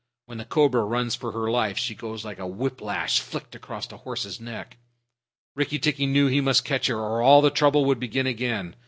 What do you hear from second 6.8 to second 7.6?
her, or all the